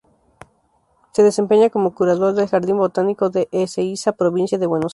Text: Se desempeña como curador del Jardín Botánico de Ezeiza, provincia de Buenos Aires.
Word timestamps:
Se 1.13 1.21
desempeña 1.21 1.69
como 1.69 1.93
curador 1.93 2.33
del 2.33 2.47
Jardín 2.47 2.77
Botánico 2.77 3.29
de 3.29 3.47
Ezeiza, 3.51 4.13
provincia 4.13 4.57
de 4.57 4.65
Buenos 4.65 4.85
Aires. 4.85 4.89